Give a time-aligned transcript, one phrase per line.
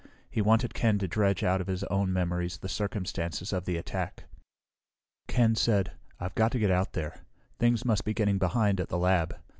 [0.31, 4.23] He wanted Ken to dredge out of his own memories the circumstances of the attack.
[5.27, 7.17] Ken said, "I've got to get out of here.
[7.59, 9.37] Things must be getting behind at the lab.